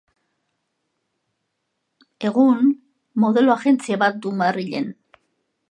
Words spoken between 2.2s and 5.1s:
Egun modelo agentzia bat du Madrilen.